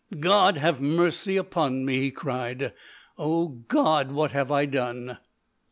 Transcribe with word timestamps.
"God 0.19 0.57
have 0.57 0.81
mercy 0.81 1.37
upon 1.37 1.85
me!" 1.85 1.99
he 1.99 2.09
cried. 2.09 2.73
"O 3.19 3.49
God! 3.49 4.11
what 4.11 4.31
have 4.31 4.49
I 4.51 4.65
done?" 4.65 5.19